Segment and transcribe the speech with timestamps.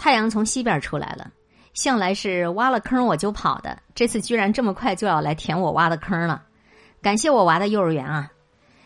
[0.00, 1.30] 太阳从西边出来了，
[1.74, 6.42] 向来是挖了坑我就跑的，这次居然这么快就要来填我挖的坑了。
[7.02, 8.32] 感谢我娃的幼儿园啊！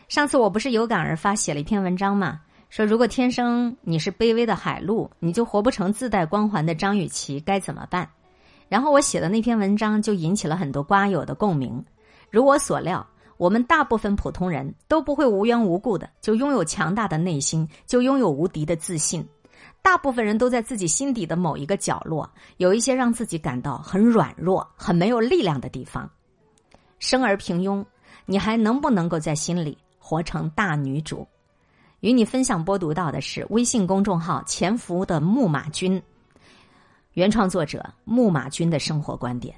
[0.08, 2.40] 上次我不是有感而发写了一篇文章吗？
[2.68, 8.10] 说如果天生你是卑微的海陆，你就活不成自带光环的张雨绮，该怎么办？
[8.68, 11.80] 然后我写的那篇文章就引起了很多瓜友的共鸣。
[12.28, 13.06] 如我所料，
[13.36, 19.24] 我们大部分普通人都不会无缘无故的就拥有强大的内心，就拥有无敌的自信。
[19.84, 26.10] 大部分人都在自己心底的某一个角落，有一些让自己感到很软弱、很没有力量的地方。
[26.98, 27.84] 生而平庸。
[28.26, 31.28] 你还能不能够在心里活成大女主？
[32.00, 36.02] 与你分享播读到的是微信公众号“潜伏的木马君”
[37.12, 39.54] 原创作者木马君的生活观点。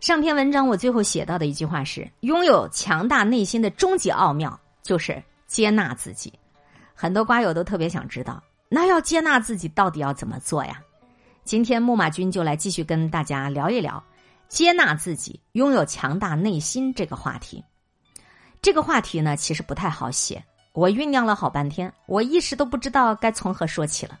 [0.00, 6.32] 上篇文章我最后写到的一句话是：拥有强大内心的终极奥妙就是接纳自己。
[6.94, 10.82] 很多瓜友都特别想知道，那要接纳自己到底要怎么做呀？
[11.44, 14.02] 今天木马君就来继续跟大家聊一聊。
[14.48, 17.64] 接纳自己，拥有强大内心这个话题，
[18.62, 20.42] 这个话题呢，其实不太好写。
[20.72, 24.18] 我酝酿了好半天，我一时都不知道该从何说起了。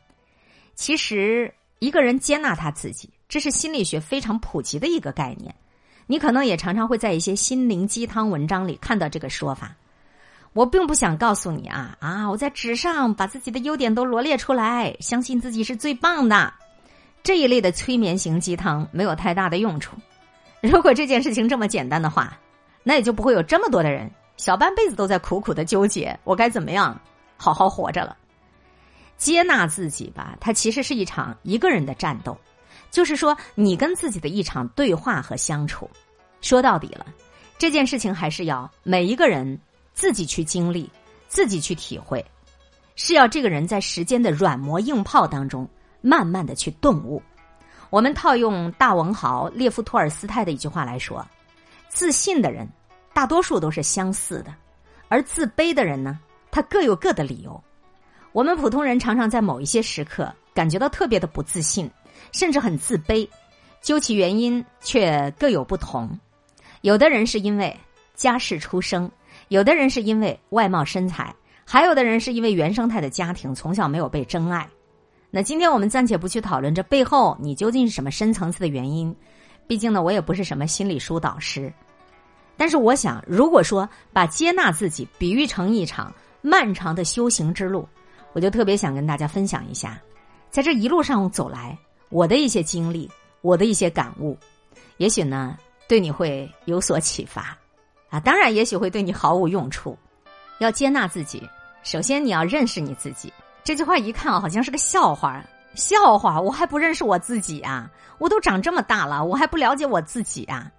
[0.74, 5.54] 其实，一个人接纳他自己，这是心理学非常普及的一个概念。
[6.06, 9.76] 你可能也常常会在一些心灵鸡汤文章里看到这个说法。
[10.56, 16.50] 我并不想告诉你啊啊，我在纸上把自己的优点都罗列出来，相信自己是最棒的。
[17.22, 19.94] 这一类的催眠型鸡汤没有太大的用处。
[20.62, 22.38] 如果这件事情这么简单的话，
[22.82, 26.98] 那也就不会有这么多的人小半辈子都在苦苦的纠结我该怎么样
[27.36, 28.16] 好好活着了。
[29.18, 32.34] 接纳自己吧，它其实是一场一个人的战斗，
[32.90, 35.86] 就是说你跟自己的一场对话和相处。
[36.40, 37.04] 说到底了，
[37.58, 39.58] 这件事情还是要每一个人
[39.96, 40.88] 自己去经历，
[41.26, 42.22] 自己去体会，
[42.96, 45.66] 是要这个人在时间的软磨硬泡当中
[46.02, 47.20] 慢慢的去顿悟。
[47.88, 51.26] 我们套用大文豪列夫·托尔斯泰的一句话来说
[51.88, 52.68] ：“自信的人
[53.14, 54.54] 大多数都是相似的，
[55.08, 56.20] 而自卑的人呢，
[56.50, 57.58] 他各有各的理由。
[58.32, 61.90] 我们普通人常常在某一些时刻感觉到特别的不自信，
[62.32, 63.26] 甚至很自卑，
[63.80, 66.20] 究其原因却各有不同。
[66.82, 67.74] 有的人是因为
[68.14, 69.10] 家世出生，
[69.48, 71.34] 有的人是因为外貌身材，
[71.64, 74.68] 还有的人是因为原生态的家庭从小没有被真爱。”
[75.30, 79.14] 那今天我们暂且不去讨论这背后你究竟是什么深层次的原因，
[79.66, 81.72] 毕竟呢，我也不是什么心理疏导师。
[82.56, 87.86] 但是我想，如果说把接纳自己比喻成一场漫长的修行之路，
[88.32, 90.00] 我就特别想跟大家分享一下，
[90.50, 91.76] 在这一路上走来
[92.08, 93.10] 我的一些经历，
[93.42, 94.38] 我的一些感悟，
[94.96, 97.56] 也许呢对你会有所启发
[98.16, 99.96] 啊，当然也许会对你毫无用处。
[100.58, 101.46] 要接纳自己，
[101.82, 103.30] 首先你要认识你自己。
[103.62, 105.44] 这句话一看啊，好像是个笑话。
[105.74, 107.90] 笑话，我还不认识我自己啊！
[108.16, 110.72] 我都长这么大了，我还不了解我自己啊！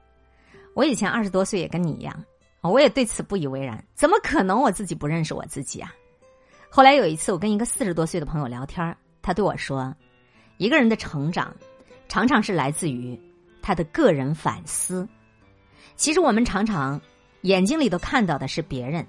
[0.73, 2.25] 我以前二十多岁也跟你一样，
[2.61, 3.85] 我也对此不以为然。
[3.93, 5.93] 怎么可能我自己不认识我自己啊？
[6.71, 9.95] 后来有一次，我跟一个四十多岁的朋友聊天，他对我说
[10.57, 11.55] ：“一个人的成长，
[12.07, 13.19] 常常是来自于
[13.61, 15.07] 他的个人反思。
[15.95, 16.99] 其实我们常常
[17.41, 19.05] 眼睛里头看到的是别人，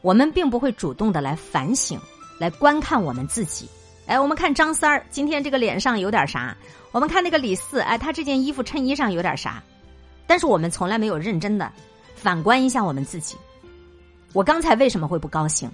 [0.00, 2.00] 我们并不会主动的来反省。”
[2.38, 3.68] 来观看我们自己，
[4.06, 6.56] 哎，我们看张三儿今天这个脸上有点啥？
[6.90, 9.62] 我们看那个李四，哎，他这件衣服衬衣上有点啥？
[10.26, 11.70] 但是我们从来没有认真的
[12.16, 13.36] 反观一下我们自己。
[14.32, 15.70] 我刚才为什么会不高兴？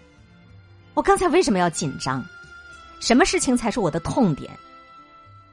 [0.92, 2.22] 我刚才为什么要紧张？
[3.00, 4.50] 什么事情才是我的痛点？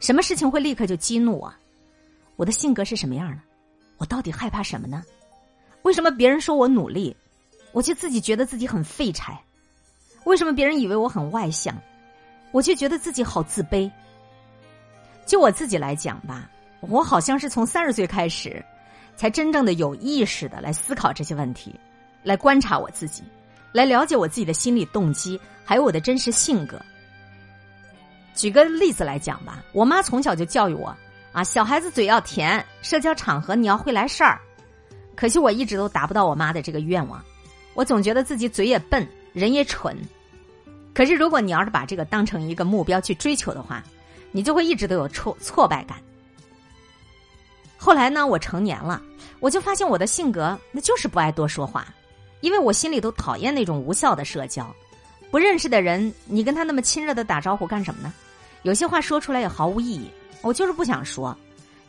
[0.01, 1.53] 什么事情会立刻就激怒我？
[2.35, 3.41] 我的性格是什么样的？
[3.99, 5.01] 我到底害怕什么呢？
[5.85, 7.15] 为什么别人说我努力，
[7.71, 9.39] 我就自己觉得自己很废柴？
[10.23, 11.79] 为什么别人以为我很外向，
[12.49, 13.89] 我却觉得自己好自卑？
[15.27, 18.65] 就我自己来讲吧，我好像是从三十岁开始，
[19.15, 21.79] 才真正的有意识的来思考这些问题，
[22.23, 23.23] 来观察我自己，
[23.71, 26.81] 来了解我自己的心理动机，还有我的真实性格。
[28.33, 30.97] 举个例子来讲吧，我妈从小就教育我
[31.31, 34.41] 啊，小孩子嘴要甜，社交场合你要会来事儿。
[35.15, 37.23] 可惜我一直都达不到我妈的这个愿望，
[37.73, 39.97] 我总觉得自己嘴也笨，人也蠢。
[40.93, 43.83] 可是，如果你要是把这个当成一个目标去追求的话，
[44.31, 45.97] 你就会一直都有挫挫败感。
[47.77, 49.01] 后来呢，我成年了，
[49.39, 51.87] 我就发现我的性格那就是不爱多说话，
[52.41, 54.73] 因为我心里都讨厌那种无效的社交。
[55.31, 58.13] 不认识的人，你跟他那么亲热的打招呼干什么呢？
[58.63, 60.09] 有些话说出来也毫无意义，
[60.41, 61.37] 我就是不想说。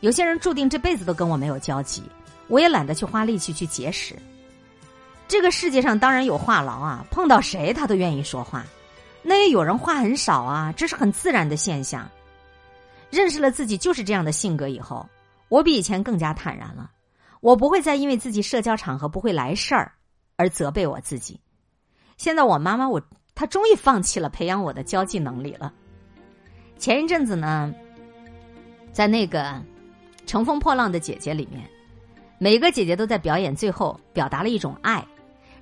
[0.01, 2.03] 有些人注定这辈子都跟我没有交集，
[2.47, 4.15] 我也懒得去花力气去结识。
[5.27, 8.65] 这个世界上当然有话痨啊，碰到谁他都愿意说话。
[9.21, 12.09] 那也有人话很少啊，这是很自然的现象。
[13.09, 15.05] 认识了自己就是这样的性格以后，
[15.49, 16.91] 我比以前更加坦然了。
[17.41, 19.91] 我不会再因为自己社交场合不会来事儿
[20.37, 21.39] 而责备我自己。
[22.17, 23.01] 现在我妈妈，我
[23.35, 25.71] 她终于放弃了培养我的交际能力了。
[26.79, 27.73] 前一阵子呢，
[28.91, 29.43] 在那个
[30.25, 31.69] 《乘风破浪的姐姐》里面，
[32.37, 35.05] 每个姐姐都在表演，最后表达了一种爱。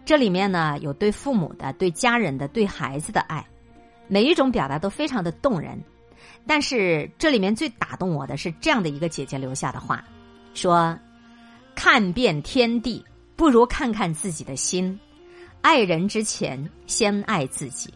[0.05, 3.45] 这里面呢，有对父母的、对家人的、对孩子的爱，
[4.07, 5.81] 每一种表达都非常的动人。
[6.47, 10.03] 但是这里面最打动我的是这样的一个姐姐留下的话，
[10.53, 10.97] 说。
[11.77, 13.03] 看遍天地，
[13.35, 14.97] 不如看看自己的心。
[15.59, 17.93] 爱人之前，先爱自己。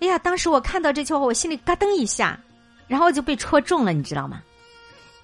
[0.00, 2.38] 哎呀，当时我看到这句话，我心里咯噔一下，
[2.86, 4.42] 然后就被戳中了，你知道吗？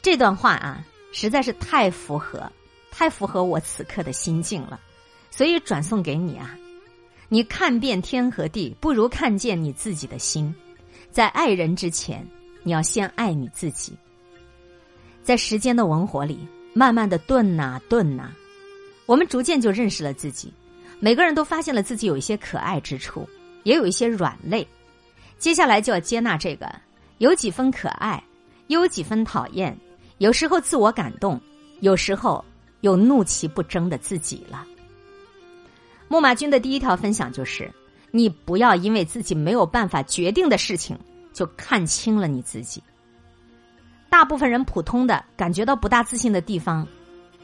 [0.00, 0.82] 这段话啊，
[1.12, 2.50] 实在是太符合，
[2.96, 4.78] 太符合我此刻的心境了，
[5.30, 6.56] 所以转送给你啊。
[7.28, 10.54] 你看遍天和地，不如看见你自己的心。
[11.10, 12.26] 在爱人之前，
[12.62, 13.92] 你要先爱你自己。
[15.22, 16.46] 在时间的文火里。
[16.76, 18.32] 慢慢的炖呐炖呐，
[19.06, 20.52] 我们逐渐就认识了自己。
[20.98, 23.24] 每个人都发现了自己有一些可爱之处，
[23.62, 24.66] 也有一些软肋。
[25.38, 26.68] 接下来就要接纳这个，
[27.18, 28.20] 有几分可爱，
[28.66, 29.78] 又有几分讨厌。
[30.18, 31.40] 有时候自我感动，
[31.78, 32.44] 有时候
[32.84, 34.62] 有怒其不争的自己了。
[36.06, 37.72] 木马君的第一条分享就是：
[38.10, 40.94] 你不要因为自己没有办法决定的事情，
[41.32, 42.82] 就看清了你自己。
[44.10, 46.86] 大部分人普通的感觉到不大自信的地方，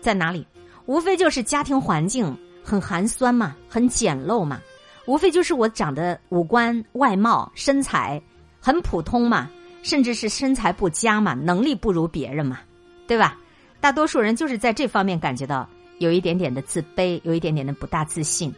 [0.03, 0.47] 在哪里？
[0.85, 4.61] 无非就是家庭环境很寒酸嘛，很简陋嘛。
[5.07, 8.23] 无非就是我长得五官、外貌、身材
[8.61, 9.49] 很普通嘛，
[9.83, 12.61] 甚至是身材不佳嘛，能力不如别人嘛，
[13.07, 13.39] 对吧？
[13.81, 15.69] 大多数人就是在这方面感觉到
[15.99, 18.55] 有一点点的自卑，有一点点的不大自信。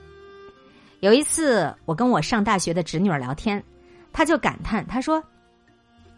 [1.01, 3.63] 有一次，我跟我上大学的侄女儿聊天，
[4.13, 5.23] 她就感叹，她说。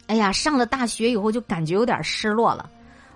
[0.07, 2.69] 哎呀，上了大学以后就感觉有点失落了。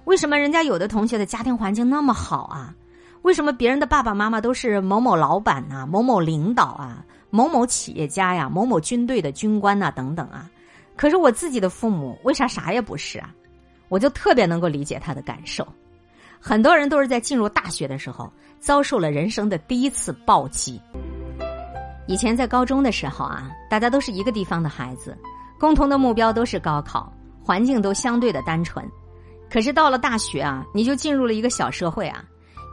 [0.05, 2.75] 为什么人家有的同学的家庭环境那么好啊？
[3.21, 10.49] 为什么别人的爸爸妈妈都是某某老板呐、某某领导啊、某某企业家呀、某某军队的军官呐等等啊？
[10.97, 13.35] 可是我自己的父母为啥啥也不是啊？
[13.89, 15.67] 我就特别能够理解他的感受。
[16.41, 20.81] 很多人都是在进入大学的时候遭受了人生的第一次暴击。
[22.07, 25.17] 以前在高中的时候啊，大家都是一个地方的孩子。
[25.59, 27.13] 共同的目标都是高考，
[27.43, 28.89] 环境都相对的单纯。
[29.51, 32.25] 可是到了大学啊，你就进入了一个小社会啊，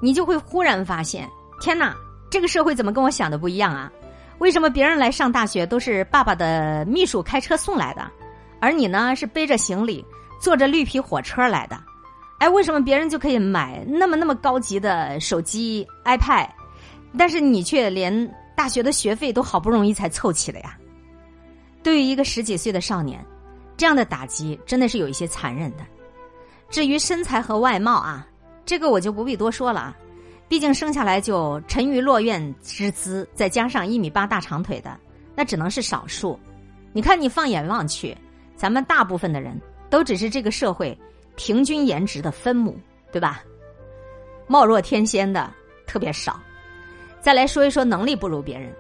[0.02, 1.28] 你就会忽然发现，
[1.60, 1.96] 天哪，
[2.30, 3.92] 这个社会怎么跟我想的不一样啊？
[4.38, 8.12] 为什么别人来上大学都是爸爸的秘书开车送来的，
[8.60, 10.06] 而你呢是背着行李
[10.46, 11.84] 坐着绿皮火车来的？
[12.38, 16.48] 哎，为什么别人就可以买那么那么高级的手机 iPad，
[17.18, 20.78] 但是你却连大学的学费都好不容易才凑齐了呀？
[21.82, 23.26] 对于一个十几岁的少年，
[23.76, 25.80] 这样的打击真的是有一些残忍的。
[26.70, 28.28] 至于身材和外貌啊，
[28.68, 29.98] 这个我就不必多说了啊，
[30.48, 34.96] 毕竟生下来就沉鱼落雁之姿，再加上一米八大长腿的，
[35.34, 36.40] 那只能是少数。
[36.94, 38.16] 你看，你放眼望去，
[38.56, 39.60] 咱们大部分的人
[39.90, 40.98] 都只是这个社会
[41.36, 42.78] 平均颜值的分母，
[43.12, 43.44] 对吧？
[44.48, 45.52] 貌若天仙的
[45.88, 46.40] 特别少。
[47.20, 48.72] 再来说一说能力不如别人。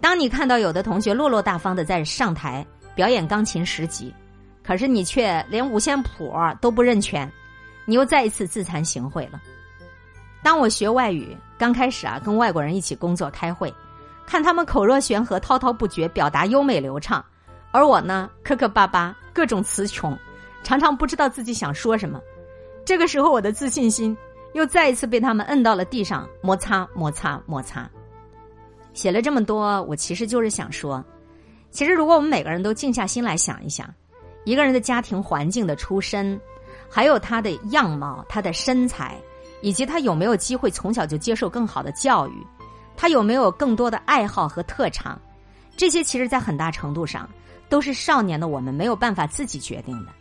[0.00, 4.12] 当你看到有的同学落落大方的在上台表演钢琴十级，
[4.64, 7.30] 可是你却连五线谱都不认全，
[7.84, 9.40] 你又再一次自惭形秽了。
[10.42, 13.72] 当我学外语刚开始啊，跟外国人一起工作开会，
[14.26, 17.24] 看他们口若悬河、滔滔不绝，表达优美流畅，
[17.70, 20.18] 而我呢磕磕巴巴、各种词穷，
[20.62, 22.20] 常常不知道自己想说什么。
[22.84, 24.16] 这个时候，我的自信心
[24.54, 27.88] 又再一次被他们摁到了地上，摩擦、摩擦、摩擦。
[28.92, 31.04] 写了这么多，我其实就是想说，
[31.70, 33.88] 其实如果我们每个人都静下心来想一想，
[34.44, 36.38] 一个人的家庭环境的出身，
[36.90, 39.16] 还有他的样貌、他的身材，
[39.62, 42.46] 以及他有没有机会从小就接受更好的教育，
[42.96, 45.18] 他有没有更多的爱好和特长，
[45.76, 47.28] 这些其实在很大程度上
[47.68, 50.12] 都是少年的我们没有办法自己决定的。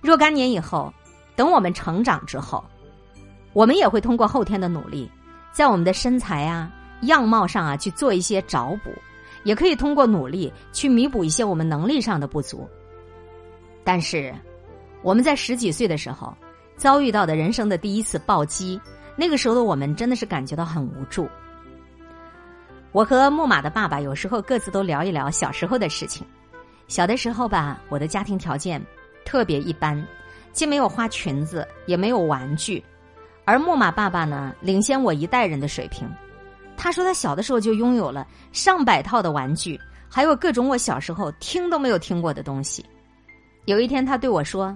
[0.00, 0.92] 若干年以后，
[1.36, 2.64] 等我们成长之后，
[3.52, 5.10] 我们也会通过后天的努力，
[5.52, 6.72] 在我们的身材啊。
[7.02, 8.90] 样貌上啊，去做一些找补，
[9.44, 12.68] 也可以通过努力去弥补一些我们能力上的不足。
[13.84, 14.34] 但是，
[15.00, 16.36] 我们在十几岁的时候
[16.76, 18.80] 遭遇到的人生的第一次暴击，
[19.14, 21.28] 那个时候的我们真的是感觉到很无助。
[22.90, 26.26] 我和木马的爸爸有时候各自都聊一聊小时候的事情。
[26.88, 28.84] 小的时候吧，我的家庭条件
[29.28, 30.02] 特别一般，
[30.52, 32.82] 既没有花裙子，也没有玩具，
[33.44, 36.08] 而木马爸爸呢，领先我一代人的水平。
[36.78, 42.82] 他说他小的时候就拥有了上百套的玩具，还有各种我小时候听都没有听过的东西。
[43.66, 44.74] 有一天，他对我说：“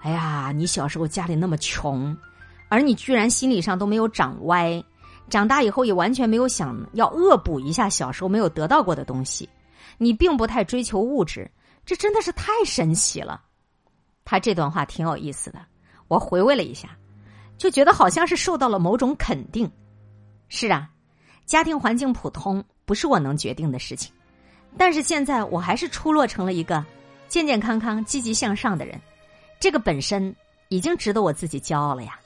[0.00, 2.16] 哎呀，你小时候家里那么穷，
[2.70, 4.82] 而你居然心理上都没有长歪，
[5.28, 9.46] 长大以后也完全没有想要恶补一下小时候没有得到过的东西，
[9.98, 11.50] 你并不太追求物质，
[11.84, 13.42] 这真的是太神奇了。
[14.24, 15.58] 他这段话挺有意思的，
[16.08, 16.88] 我回味了一下，
[17.58, 19.70] 就觉得好像是受到了某种肯定。
[20.48, 20.88] 是啊，
[21.46, 24.12] 家庭环境普通不是我能决定的事情，
[24.76, 26.84] 但是现在我还是出落成了一个
[27.28, 29.00] 健健康康、积极向上的人。
[29.60, 30.34] 这个本身
[30.68, 32.18] 已经值得我自己骄傲了呀！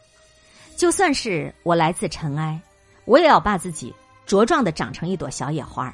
[0.77, 2.61] 就算是我来自尘埃，
[3.05, 3.95] 我也要把自己
[4.27, 5.93] 茁壮的长成一朵小野花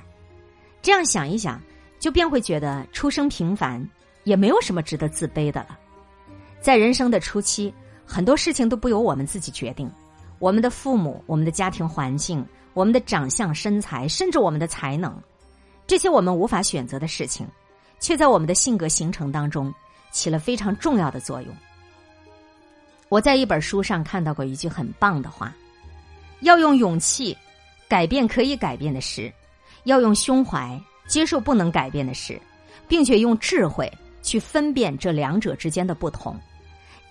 [0.82, 1.60] 这样想一想，
[1.98, 3.86] 就便会觉得出生平凡
[4.24, 5.78] 也没有什么值得自卑的了。
[6.64, 7.70] 在人生的初期，
[8.06, 9.86] 很多事情都不由我们自己决定，
[10.38, 12.42] 我们的父母、我们的家庭环境、
[12.72, 15.14] 我们的长相、身材，甚至我们的才能，
[15.86, 17.46] 这些我们无法选择的事情，
[18.00, 19.70] 却在我们的性格形成当中。
[20.10, 21.52] 起了非常重要的作用。
[23.08, 25.52] 我在一本书上看到过一句很棒的话：
[26.42, 27.36] 要用勇气
[27.88, 29.30] 改变可以改变的事，
[29.82, 32.40] 要用胸怀接受不能改变的事，
[32.86, 33.92] 并且用智慧
[34.22, 36.38] 去分辨这两者之间的不同。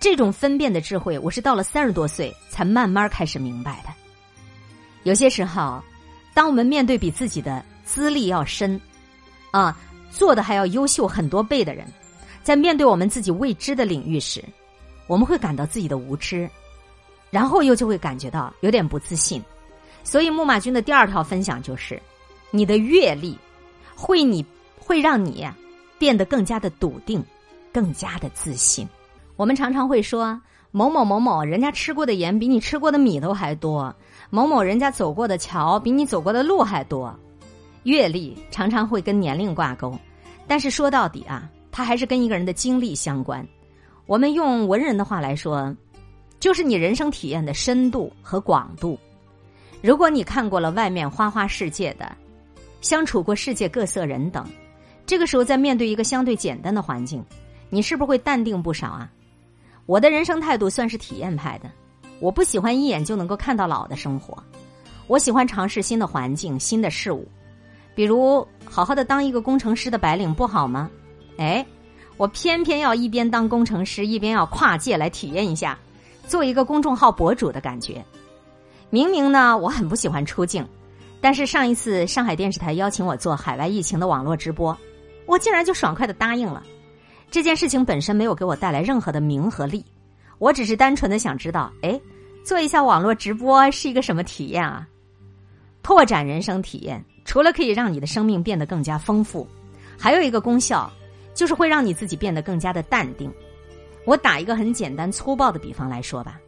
[0.03, 3.89] 这种分辨的智慧，我是到了三十多岁才慢慢开始明白的。
[5.03, 5.81] 有些时候，
[6.33, 8.77] 当我们面对比自己的资历要深
[9.51, 9.79] 啊，
[10.11, 11.87] 做的还要优秀很多倍的人。
[12.43, 14.43] 在面对我们自己未知的领域时，
[15.07, 16.49] 我们会感到自己的无知，
[17.31, 19.41] 然后又就会感觉到有点不自信。
[20.03, 21.97] 所以木马君的第二条分享就是：
[22.51, 23.39] 你的阅历
[23.95, 24.45] 会你
[24.77, 25.47] 会让你
[25.97, 27.23] 变得更加的笃定，
[27.71, 28.85] 更加的自信。
[29.35, 30.39] 我们常常会说
[30.71, 33.95] 某某某某人家吃过的盐比你吃过的米都还多，
[34.29, 37.13] 某某人家走过的桥比你走过的路还多。
[37.83, 39.97] 阅历常常会跟年龄挂钩，
[40.47, 41.49] 但是说到底啊。
[41.75, 43.43] 它还是跟一个人的经历相关。
[44.05, 45.75] 我们用文人的话来说，
[46.39, 48.95] 就是你人生体验的深度和广度。
[49.81, 52.15] 如果你看过了外面花花世界的，
[52.81, 54.45] 相处过世界各色人等，
[55.07, 57.25] 这个时候在面对一个相对简单的环境，
[57.71, 59.11] 你是不是会淡定不少啊？
[59.85, 61.69] 我的人生态度算是体验派的，
[62.19, 64.41] 我不喜欢一眼就能够看到老的生活，
[65.07, 67.27] 我喜欢尝试新的环境、新的事物。
[67.93, 70.89] 比如，好好的当一个工程师的白领不好吗？
[71.37, 71.65] 哎，
[72.17, 75.77] 我偏偏要一边当工程师，一边要跨界来体验一下
[76.27, 78.03] 做一个公众号博主的感觉。
[78.89, 80.65] 明明呢，我很不喜欢出镜，
[81.19, 84.75] 但是上一次上海电视台邀请我做海外疫情的网络直播，
[85.25, 86.63] 我竟然就爽快的答应了。
[87.33, 89.83] 这件事情本身没有给我带来任何的名和利，
[90.37, 91.99] 我只是单纯的想知道，哎，
[92.45, 94.87] 做一下网络直播是一个什么体验啊？
[95.81, 99.47] 拓展人生体验，除了可以让你的生命变得更加丰富，
[99.97, 100.87] 还有一个功效。
[101.33, 103.33] 就是会让你自己变得更加的淡定。
[104.05, 106.39] 我打一个很简单粗暴的比方来说吧，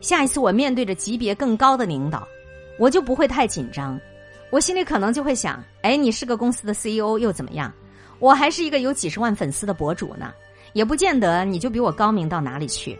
[0.00, 2.24] 下一次我面对着级别更高的领导，
[2.78, 4.00] 我就不会太紧张，
[4.50, 7.74] 我心里可能就会想：哎，你是个公司的 CEO 又怎么样？
[8.18, 10.32] 我还是一个有几十万粉丝的博主呢，
[10.72, 12.98] 也不见得你就比我高明到哪里去。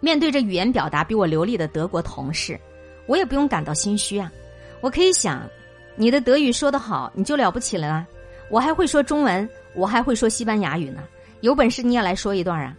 [0.00, 2.60] 面对着语言表达比我流利的德国同事，
[3.06, 4.30] 我也不用感到心虚啊，
[4.80, 5.42] 我可以想，
[5.96, 8.06] 你的德语说得好，你就了不起了啊。
[8.50, 11.02] 我还会说中文，我还会说西班牙语呢。
[11.40, 12.76] 有本事你也来说一段啊！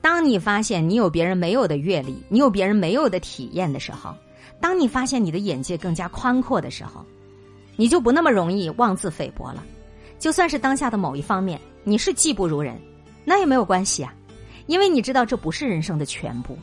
[0.00, 4.14] 当你发现你有别人没有的阅历，你有别人没有的体验的时候，
[4.60, 7.04] 当你发现你的眼界更加宽阔的时候，
[7.76, 9.62] 你就不那么容易妄自菲薄了。
[10.22, 12.80] 就算是当下的某一方面你是技不如人，
[13.24, 14.14] 那也没有关系啊，
[14.66, 16.56] 因为你知道这不是人生的全部。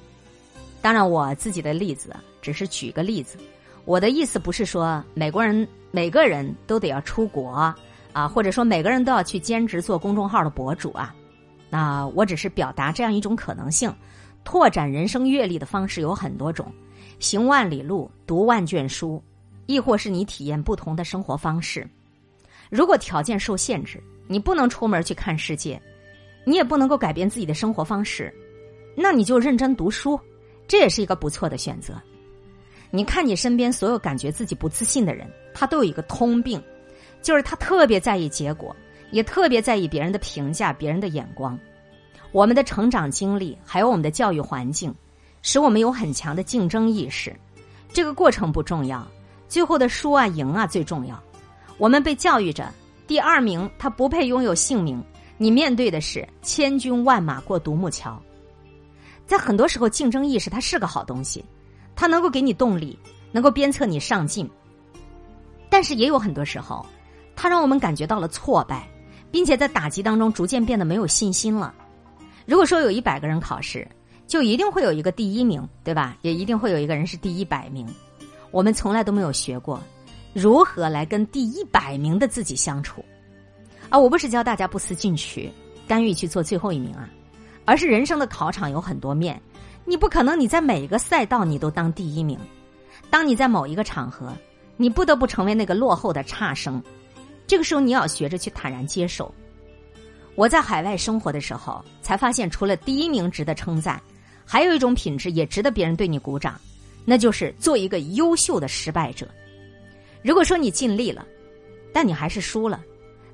[0.81, 3.37] 当然，我自己的例子只是举个例子，
[3.83, 7.75] 我的意思不是说美国人每个人都得要出国。
[8.11, 11.13] 啊，或者说每个人都要去兼职做公众号的博主啊，
[11.69, 13.93] 那我只是表达这样一种可能性。
[14.45, 16.65] 拓展人生阅历的方式有很多种，
[17.19, 19.21] 行万里路，读万卷书，
[19.67, 21.85] 亦或是你体验不同的生活方式。
[22.69, 25.81] 如果条件受限制，你不能出门去看世界，
[26.45, 28.33] 你也不能够改变自己的生活方式，
[28.95, 30.19] 那你就认真读书，
[30.67, 31.93] 这也是一个不错的选择。
[32.91, 36.61] 你看你身边所有感觉自己不自信的人，他都有一个通病。
[37.21, 38.73] 就是他特别在意结果，
[39.11, 41.59] 也特别在意别人的评价、别人的眼光。
[42.31, 44.95] 我们的成长经历，还有我们的教育环境，
[45.41, 47.35] 使我们有很强的竞争意识。
[47.91, 49.05] 这个过程不重要，
[49.49, 51.21] 最后的输啊赢啊最重要。
[51.79, 52.71] 我们被教育着，
[53.07, 55.03] 第二名他不配拥有姓名。
[55.37, 58.21] 你面对的是千军万马过独木桥。
[59.25, 61.43] 在很多时候，竞争意识它是个好东西，
[61.95, 62.99] 它能够给你动力，
[63.31, 64.49] 能够鞭策你上进。
[65.69, 66.85] 但是也有很多时候。
[67.41, 68.85] 它让我们感觉到了挫败，
[69.31, 71.73] 并且在打击当中逐渐变得没有信心了。
[72.45, 73.87] 如果说有一百个人考试，
[74.27, 76.17] 就一定会有一个第一名，对吧？
[76.21, 77.87] 也一定会有一个人是第一百名。
[78.51, 79.81] 我们从来都没有学过
[80.33, 83.03] 如何来跟第一百名的自己相处。
[83.89, 85.51] 啊，我不是教大家不思进取，
[85.87, 87.09] 甘于去做最后一名啊，
[87.65, 89.41] 而是人生的考场有很多面，
[89.85, 92.37] 你不可能你在每一个赛道你都当第一名。
[93.09, 94.31] 当你在某一个场合，
[94.77, 96.81] 你不得不成为那个落后的差生，
[97.47, 99.33] 这个时候你要学着去坦然接受。
[100.35, 103.99] 我在海外生活的时候，才发现除了第一名值得称赞，
[104.45, 106.61] 还有一种品质也值得别人对你鼓掌，
[107.03, 109.27] 那就是做一个优秀的失败者。
[110.21, 111.25] 如果说你尽力了，
[111.93, 112.83] 但你还是输了。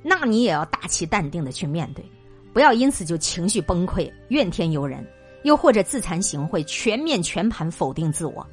[0.04, 2.06] 那你也要大气淡定的去面对，
[2.54, 5.04] 不要因此就情绪崩溃、怨天尤人，
[5.44, 8.46] 又或者自惭形秽、全面全盘否定自我。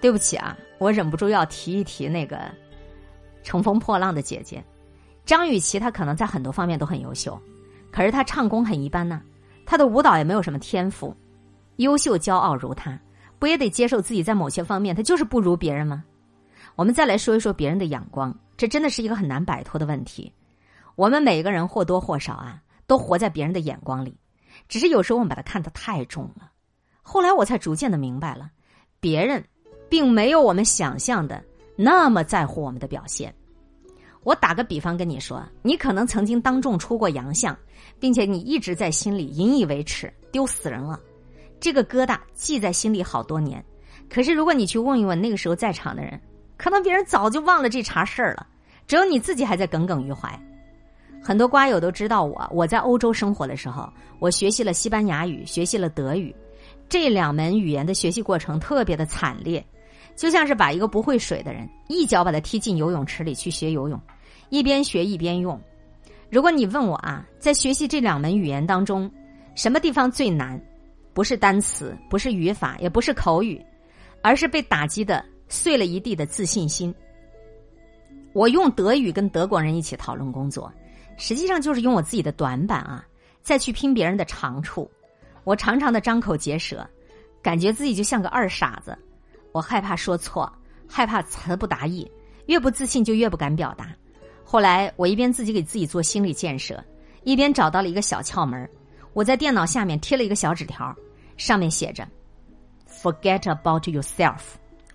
[0.00, 2.38] 对不起啊，我忍不住要提一提那个
[3.42, 4.62] 乘风破浪的姐姐
[5.26, 7.36] 张雨绮，她可能在很多方面都很优秀，
[7.90, 9.22] 可是她唱功很一般呢，
[9.66, 11.12] 她的舞蹈也没有什么天赋。
[11.76, 12.96] 优秀骄傲如她，
[13.40, 16.04] 不也得接受自己在某些方面她就是不如别人吗？
[16.76, 20.32] 我们再来说一说别人的眼光，这真的是一个很难摆脱的问题。
[20.96, 24.16] 我们每个人或多或少啊，都活在别人的眼光里，
[24.68, 26.50] 只是有时候我们把它看得太重了。
[27.02, 28.50] 后来我才逐渐的明白了，
[28.98, 29.44] 别人
[29.88, 31.44] 并没有我们想象的
[31.76, 33.32] 那么在乎我们的表现。
[34.22, 37.56] 我打个比方跟你说，你可能曾经当众出过洋相，
[38.00, 40.98] 并且你一直在心里引以为耻，丢死人了，
[41.60, 43.64] 这个疙瘩记在心里好多年。
[44.08, 46.18] 可是如果你去问一问那个时候在场的人，
[46.64, 48.46] 可能别人早就忘了这茬事儿了，
[48.86, 50.30] 只有你自己还在耿耿于怀。
[51.22, 53.86] 很多瓜友都知道我，我在欧洲生活的时候，
[54.18, 56.34] 我学习了西班牙语，学习了德语，
[56.88, 59.62] 这两门语言的学习过程特别的惨烈，
[60.16, 64.00] 就像是把一个不会水的人一脚把他踢进游泳池里去学游泳，
[64.48, 65.60] 一边学一边用。
[66.30, 69.10] 如果你问我啊，在学习这两门语言当中，
[69.54, 70.58] 什么地方最难？
[71.12, 73.62] 不是单词，不是语法，也不是口语，
[74.22, 76.94] 而是被打击的碎了一地的自信心。
[78.32, 80.72] 我用德语跟德国人一起讨论工作。
[81.16, 83.06] 实际上就是用我自己的短板啊，
[83.40, 84.90] 再去拼别人的长处。
[85.44, 86.84] 我常常的张口结舌，
[87.40, 88.98] 感觉自己就像个二傻子。
[89.52, 90.52] 我害怕说错，
[90.88, 92.10] 害怕词不达意，
[92.46, 93.94] 越不自信就越不敢表达。
[94.42, 96.82] 后来我一边自己给自己做心理建设，
[97.22, 98.68] 一边找到了一个小窍门。
[99.12, 100.92] 我在电脑下面贴了一个小纸条，
[101.36, 102.04] 上面写着
[102.88, 104.40] ：“Forget about yourself，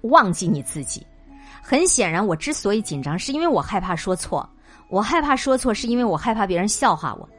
[0.01, 1.05] 忘记你自己。”
[1.61, 4.47] 很显然，我之所以紧张，是因为我害怕说错。
[4.89, 7.29] 我害怕说错，是因为我害怕别人笑话我，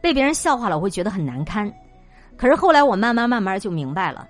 [0.00, 1.72] 被别人笑话了，我会觉得很难堪。
[2.36, 4.28] 可是后来我慢慢慢慢就明白了，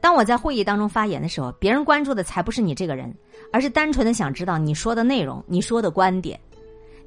[0.00, 3.12] 当我在会议当中发言的时候，别人关注的才不是你这个人，
[3.52, 6.38] 而是单纯的想知道你说的内容、你说的观点。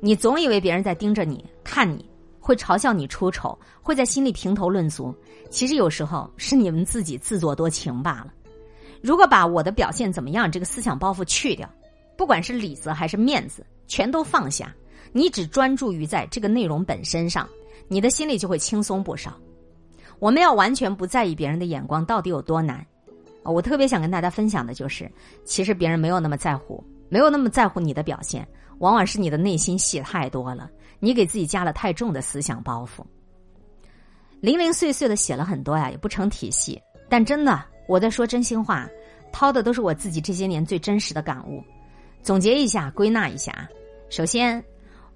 [0.02, 2.04] 你总以为别人在盯着你看，你
[2.40, 5.16] 会嘲笑你出丑，会在心里评头论足。
[5.50, 8.34] 其实有时候是你们自己自作多情罢了。
[9.08, 11.70] 如果把我的表现怎么样这个思想包袱去掉，
[12.18, 14.76] 不管是里子还是面子，全都放下。
[15.14, 17.48] 你只专注于在这个内容本身上，
[17.88, 19.34] 你的心里就会轻松不少。
[20.20, 22.86] 我们要完全不在意别人的眼光到底有多难？
[23.44, 25.10] 我特别想跟大家分享的就是，
[25.46, 28.46] 其实别人没有那么在乎，没有那么在乎你的表现，
[28.80, 33.06] 往往是你的内心戏太多了，你给自己加了太重的思想包袱。
[34.42, 36.78] 零零碎碎的写了很多呀，也不成体系。
[37.10, 38.86] 但真的，我在说真心话，
[39.38, 41.64] 掏的都是我自己这些年最真实的感悟。
[42.24, 43.70] 总结一下，归纳一下啊，
[44.10, 44.64] 首先。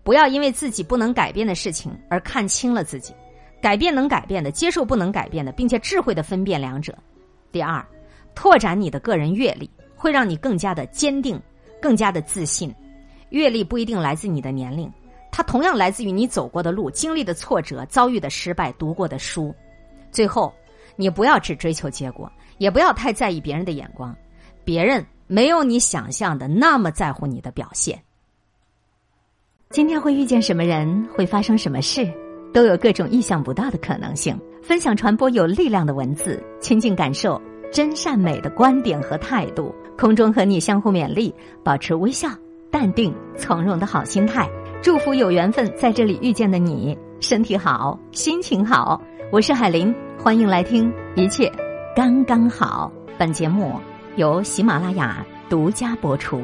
[0.04, 3.16] 不要因为自己不能改变的事情而看清了自己，
[3.62, 6.96] 改变能改变的，接受不能改变的，并且智慧的分辨两者。
[7.52, 7.84] 第二，
[8.36, 11.42] 拓展你的个人阅历，会让你更加的坚定，
[11.82, 12.74] 更加的自信。
[13.30, 14.92] 阅历不一定来自你的年龄，
[15.32, 19.54] 它同样来自于你走过的路、经历的挫折、遭遇的失败、读过的书。
[20.12, 20.52] 最后，
[20.96, 22.32] 你不要只追求结果，
[22.62, 24.16] 也不要太在意别人的眼光，
[24.64, 28.00] 别人没有你想象的那么在乎你的表现。
[29.72, 32.08] 今天会遇见什么人，会发生什么事，
[32.54, 34.40] 都有各种意想不到的可能性。
[34.62, 39.74] 分享传播有力量的文字，亲近感受真善美的观点和态度。
[39.98, 42.30] 空中和你相互勉励，保持微笑、
[42.70, 44.48] 淡定、从容的好心态。
[44.84, 49.02] 祝福有缘分在这里遇见的你，身体好，心情好。
[49.32, 51.52] 我是海林，欢迎来听，一切
[51.94, 52.90] 刚刚好。
[53.18, 53.78] 本节目
[54.16, 56.42] 由喜马拉雅独家播出。